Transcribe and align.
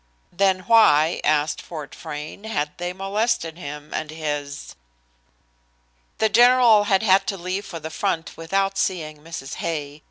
Then 0.33 0.61
why, 0.61 1.21
asked 1.23 1.61
Fort 1.61 1.93
Frayne, 1.93 2.45
had 2.45 2.75
they 2.79 2.91
molested 2.91 3.59
him 3.59 3.93
and 3.93 4.09
his? 4.09 4.73
The 6.17 6.27
general 6.27 6.85
had 6.85 7.03
had 7.03 7.27
to 7.27 7.37
leave 7.37 7.67
for 7.67 7.79
the 7.79 7.91
front 7.91 8.35
without 8.35 8.79
seeing 8.79 9.19
Mrs. 9.19 9.57
Hay. 9.57 9.99